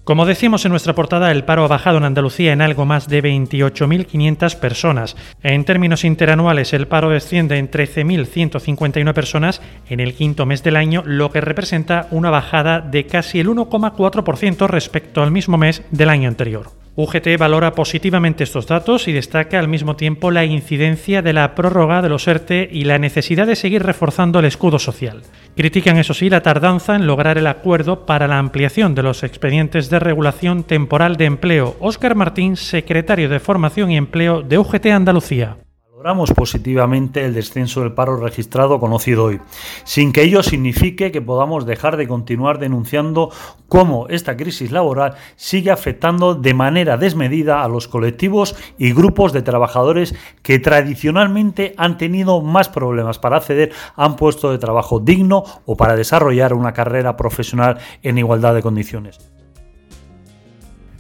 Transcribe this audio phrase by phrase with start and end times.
[0.05, 3.23] Como decíamos en nuestra portada, el paro ha bajado en Andalucía en algo más de
[3.23, 5.17] 28.500 personas.
[5.45, 11.05] En términos interanuales, el paro desciende en 13.151 personas en el quinto mes del año,
[11.07, 16.29] lo que representa una bajada de casi el 1,4% respecto al mismo mes del año
[16.29, 16.82] anterior.
[16.95, 22.03] UGT valora positivamente estos datos y destaca al mismo tiempo la incidencia de la prórroga
[22.03, 25.23] de los ERTE y la necesidad de seguir reforzando el escudo social.
[25.57, 29.89] Critican, eso sí, la tardanza en lograr el acuerdo para la ampliación de los expedientes
[29.89, 31.77] de regulación temporal de empleo.
[31.81, 35.57] Óscar Martín, secretario de Formación y Empleo de UGT Andalucía.
[36.03, 39.41] Valoramos positivamente el descenso del paro registrado conocido hoy,
[39.85, 43.31] sin que ello signifique que podamos dejar de continuar denunciando
[43.69, 49.43] cómo esta crisis laboral sigue afectando de manera desmedida a los colectivos y grupos de
[49.43, 55.45] trabajadores que tradicionalmente han tenido más problemas para acceder a un puesto de trabajo digno
[55.67, 59.21] o para desarrollar una carrera profesional en igualdad de condiciones.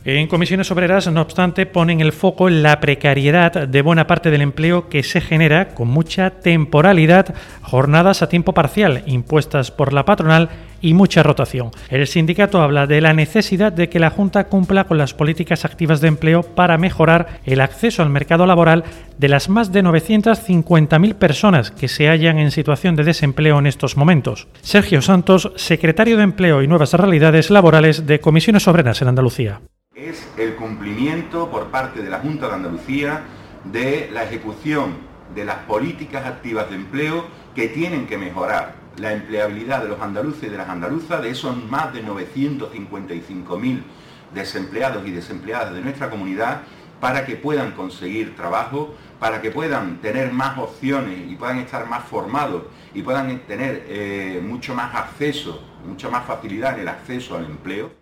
[0.04, 4.42] En comisiones obreras, no obstante, ponen el foco en la precariedad de buena parte del
[4.42, 10.48] empleo que se genera con mucha temporalidad, jornadas a tiempo parcial impuestas por la patronal
[10.80, 11.70] y mucha rotación.
[11.88, 16.00] El sindicato habla de la necesidad de que la Junta cumpla con las políticas activas
[16.00, 18.82] de empleo para mejorar el acceso al mercado laboral
[19.18, 23.96] de las más de 950.000 personas que se hallan en situación de desempleo en estos
[23.96, 24.48] momentos.
[24.62, 29.60] Sergio Santos, secretario de Empleo y Nuevas Realidades Laborales de Comisiones Obreras en Andalucía
[30.08, 33.22] es el cumplimiento por parte de la Junta de Andalucía
[33.64, 34.94] de la ejecución
[35.34, 37.24] de las políticas activas de empleo
[37.54, 41.56] que tienen que mejorar la empleabilidad de los andaluces y de las andaluzas, de esos
[41.70, 43.82] más de 955.000
[44.34, 46.62] desempleados y desempleadas de nuestra comunidad,
[47.00, 52.04] para que puedan conseguir trabajo, para que puedan tener más opciones y puedan estar más
[52.04, 52.64] formados
[52.94, 58.01] y puedan tener eh, mucho más acceso, mucha más facilidad en el acceso al empleo.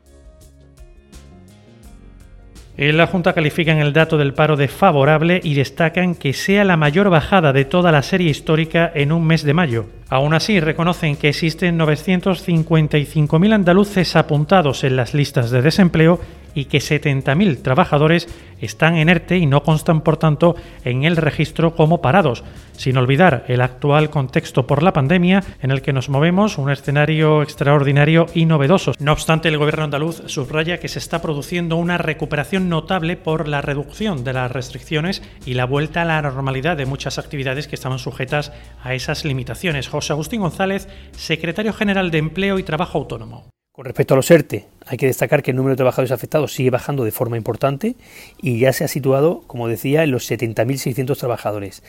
[2.80, 6.78] En la Junta califican el dato del paro de favorable y destacan que sea la
[6.78, 9.99] mayor bajada de toda la serie histórica en un mes de mayo.
[10.10, 16.18] Aún así, reconocen que existen 955.000 andaluces apuntados en las listas de desempleo
[16.54, 18.28] y que 70.000 trabajadores
[18.60, 20.54] están en ERTE y no constan, por tanto,
[20.84, 22.44] en el registro como parados,
[22.76, 27.42] sin olvidar el actual contexto por la pandemia en el que nos movemos, un escenario
[27.42, 28.92] extraordinario y novedoso.
[28.98, 33.62] No obstante, el gobierno andaluz subraya que se está produciendo una recuperación notable por la
[33.62, 37.98] reducción de las restricciones y la vuelta a la normalidad de muchas actividades que estaban
[37.98, 39.88] sujetas a esas limitaciones.
[40.00, 43.44] José Agustín González, secretario general de Empleo y Trabajo Autónomo.
[43.70, 46.70] Con respecto a los ERTE, hay que destacar que el número de trabajadores afectados sigue
[46.70, 47.96] bajando de forma importante
[48.40, 51.82] y ya se ha situado, como decía, en los 70.600 trabajadores.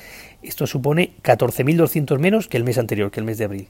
[0.44, 3.68] Esto supone 14.200 menos que el mes anterior, que el mes de abril.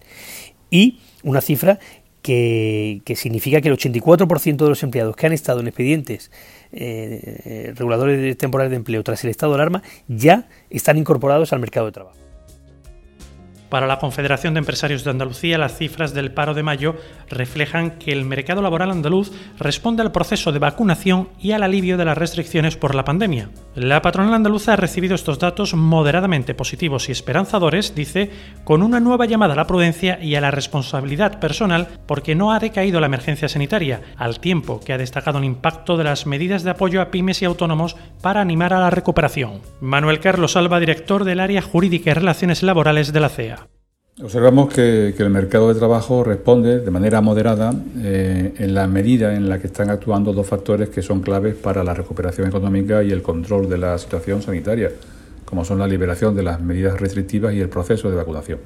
[0.71, 1.77] Y una cifra
[2.23, 6.31] que, significa que el 84% de los empleados que han estado en expedientes
[6.71, 11.85] eh, reguladores temporales de empleo tras el estado de alarma ya están incorporados al mercado
[11.85, 12.30] de trabajo.
[13.71, 16.97] Para la Confederación de Empresarios de Andalucía, las cifras del paro de mayo
[17.29, 22.03] reflejan que el mercado laboral andaluz responde al proceso de vacunación y al alivio de
[22.03, 23.49] las restricciones por la pandemia.
[23.73, 28.29] La patronal andaluza ha recibido estos datos moderadamente positivos y esperanzadores, dice,
[28.65, 32.59] con una nueva llamada a la prudencia y a la responsabilidad personal porque no ha
[32.59, 36.71] decaído la emergencia sanitaria, al tiempo que ha destacado el impacto de las medidas de
[36.71, 39.61] apoyo a pymes y autónomos para animar a la recuperación.
[39.79, 43.60] Manuel Carlos Alba, director del área jurídica y relaciones laborales de la CEA.
[44.23, 47.73] Observamos que, el mercado de trabajo responde de manera moderada
[48.03, 51.83] eh, en la medida en la que están actuando dos factores que son claves para
[51.83, 54.91] la recuperación económica y el control de la situación sanitaria,
[55.43, 58.59] como son la liberación de las medidas restrictivas y el proceso de vacunación.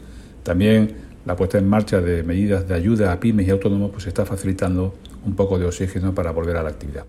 [0.43, 0.93] También
[1.25, 4.93] la puesta en marcha de medidas de ayuda a pymes y autónomos pues está facilitando
[5.25, 7.05] un poco de oxígeno para volver a la actividad.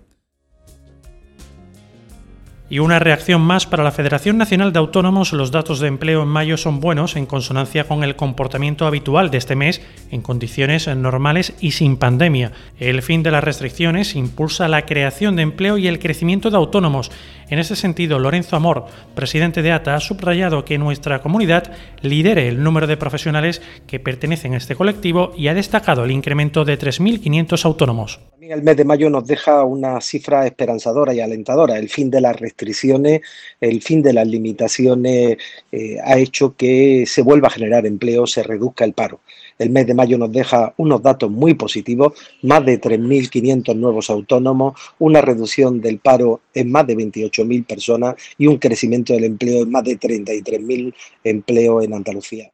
[2.69, 6.27] Y una reacción más para la Federación Nacional de Autónomos, los datos de empleo en
[6.27, 9.81] mayo son buenos en consonancia con el comportamiento habitual de este mes
[10.11, 12.51] en condiciones normales y sin pandemia.
[12.77, 17.09] El fin de las restricciones impulsa la creación de empleo y el crecimiento de autónomos.
[17.49, 18.85] En ese sentido, Lorenzo Amor,
[19.15, 21.71] presidente de ATA, ha subrayado que nuestra comunidad
[22.01, 26.65] lidere el número de profesionales que pertenecen a este colectivo y ha destacado el incremento
[26.65, 28.19] de 3.500 autónomos.
[28.41, 31.77] El mes de mayo nos deja una cifra esperanzadora y alentadora.
[31.77, 33.21] El fin de las restricciones,
[33.61, 35.37] el fin de las limitaciones
[35.71, 39.21] eh, ha hecho que se vuelva a generar empleo, se reduzca el paro.
[39.57, 42.13] El mes de mayo nos deja unos datos muy positivos,
[42.43, 48.47] más de 3.500 nuevos autónomos, una reducción del paro en más de 28.000 personas y
[48.47, 50.93] un crecimiento del empleo en más de 33.000
[51.23, 52.51] empleos en Andalucía.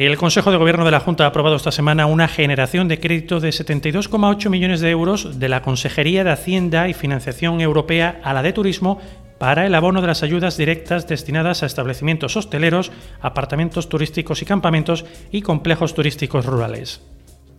[0.00, 3.38] El Consejo de Gobierno de la Junta ha aprobado esta semana una generación de crédito
[3.38, 8.42] de 72,8 millones de euros de la Consejería de Hacienda y Financiación Europea a la
[8.42, 8.98] de Turismo
[9.36, 15.04] para el abono de las ayudas directas destinadas a establecimientos hosteleros, apartamentos turísticos y campamentos
[15.32, 17.02] y complejos turísticos rurales.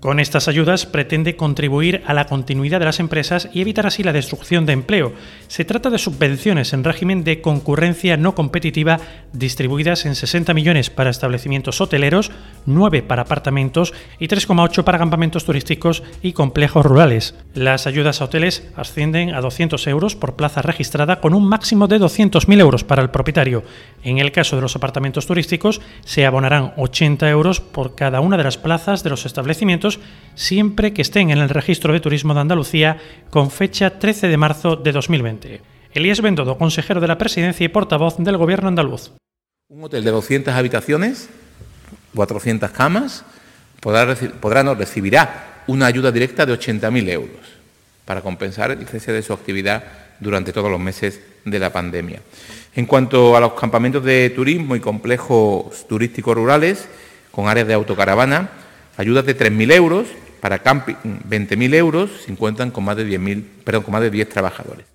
[0.02, 4.12] Con estas ayudas pretende contribuir a la continuidad de las empresas y evitar así la
[4.12, 5.14] destrucción de empleo.
[5.48, 9.00] Se trata de subvenciones en régimen de concurrencia no competitiva
[9.32, 12.32] distribuidas en 60 millones para establecimientos hoteleros,
[12.66, 17.36] 9 para apartamentos y 3,8 para campamentos turísticos y complejos rurales.
[17.54, 22.00] Las ayudas a hoteles ascienden a 200 euros por plaza registrada con un máximo de
[22.00, 23.64] 200.000 euros para el propietario.
[24.04, 28.46] En el caso de los apartamentos turísticos se abonarán 80 euros por cada una de
[28.46, 29.91] las plazas de los establecimientos
[30.36, 32.98] siempre que estén en el Registro de Turismo de Andalucía
[33.30, 35.62] con fecha 13 de marzo de 2020.
[35.94, 39.12] Elías Bendodo, consejero de la Presidencia y portavoz del Gobierno andaluz.
[39.70, 41.30] Un hotel de 200 habitaciones,
[42.16, 43.26] 400 camas,
[43.80, 47.62] podrá, podrá recibirá una ayuda directa de 80.000 euros
[48.06, 49.84] para compensar el cese de su actividad
[50.20, 52.22] durante todos los meses de la pandemia.
[52.76, 56.88] En cuanto a los campamentos de turismo y complejos turísticos rurales
[57.32, 58.50] con áreas de autocaravana,
[58.98, 60.08] Ayudas de 3.000 euros
[60.42, 60.96] para camping,
[61.30, 64.86] 20.000 euros si cuentan con más de 10.000, perdón, con más de 10 trabajadores.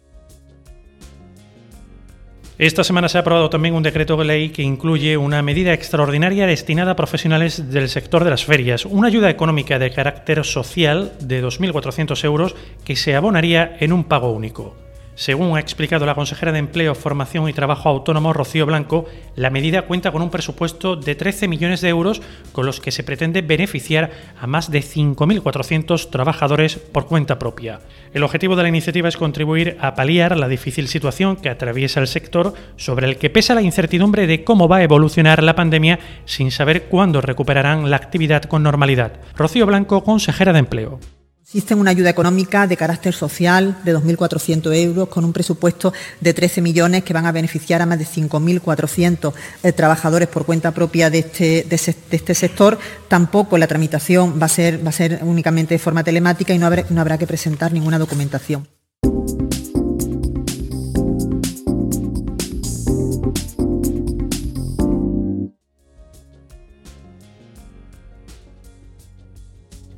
[2.59, 6.47] Esta semana se ha aprobado también un decreto de ley que incluye una medida extraordinaria
[6.47, 11.45] destinada a profesionales del sector de las ferias, una ayuda económica de carácter social de
[11.45, 14.86] 2.400 euros que se abonaría en un pago único.
[15.17, 19.87] Según ha explicado la consejera de Empleo, Formación y Trabajo Autónomo, Rocío Blanco, la medida
[19.87, 22.21] cuenta con un presupuesto de 13 millones de euros
[22.53, 27.81] con los que se pretende beneficiar a más de 5.400 trabajadores por cuenta propia.
[28.13, 32.09] El objetivo de la iniciativa es contribuir a paliar la difícil situación que atraviesa el
[32.09, 36.51] sector, sobre el que pesa la incertidumbre de cómo va a evolucionar la pandemia sin
[36.51, 39.15] saber cuándo recuperarán la actividad con normalidad.
[39.35, 41.01] Rocío Blanco, consejera de Empleo.
[41.47, 46.61] Existe una ayuda económica de carácter social de 2.400 euros con un presupuesto de 13
[46.61, 49.33] millones que van a beneficiar a más de 5.400
[49.63, 52.81] eh, trabajadores por cuenta propia de este, este sector.
[53.07, 57.73] Tampoco la tramitación va a ser, únicamente de forma telemática y no habrá que presentar
[57.73, 58.67] ninguna documentación.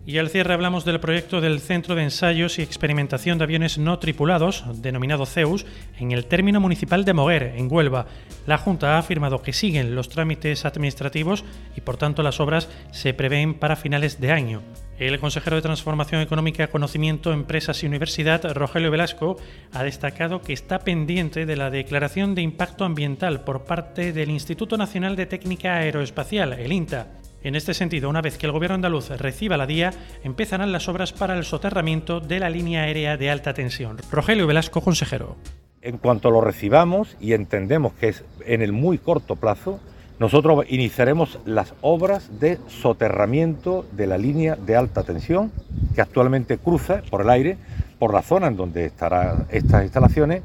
[0.08, 3.98] Y al cierre hablamos del proyecto del Centro de Ensayos y Experimentación de Aviones No
[3.98, 5.66] Tripulados, denominado CEUS,
[5.98, 8.06] en el término municipal de Moguer, en Huelva.
[8.46, 11.44] La Junta ha afirmado que siguen los trámites administrativos
[11.76, 14.62] y por tanto las obras se prevén para finales de año.
[14.98, 19.36] El consejero de Transformación Económica, Conocimiento, Empresas y Universidad, Rogelio Velasco,
[19.74, 24.78] ha destacado que está pendiente de la declaración de impacto ambiental por parte del Instituto
[24.78, 27.08] Nacional de Técnica Aeroespacial, el INTA.
[27.42, 29.92] En este sentido, una vez que el gobierno andaluz reciba la DIA,
[30.24, 33.98] empezarán las obras para el soterramiento de la línea aérea de alta tensión.
[34.10, 35.36] Rogelio Velasco, consejero.
[35.80, 39.78] En cuanto lo recibamos y entendemos que es en el muy corto plazo,
[40.18, 45.52] nosotros iniciaremos las obras de soterramiento de la línea de alta tensión
[45.94, 47.56] que actualmente cruza por el aire
[48.00, 50.42] por la zona en donde estarán estas instalaciones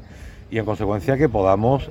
[0.48, 1.90] y en consecuencia que podamos,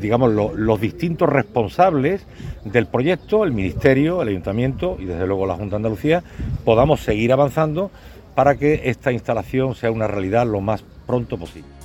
[0.00, 2.26] digamos, los distintos responsables
[2.64, 6.22] del proyecto, el Ministerio, el Ayuntamiento y desde luego la Junta de Andalucía,
[6.64, 7.90] podamos seguir avanzando
[8.34, 11.78] para que esta instalación sea una realidad lo más pronto posible.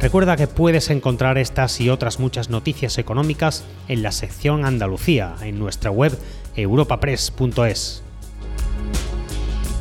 [0.00, 5.58] Recuerda que puedes encontrar estas y otras muchas noticias económicas en la sección Andalucía, en
[5.58, 6.16] nuestra web
[6.56, 8.02] europapress.es.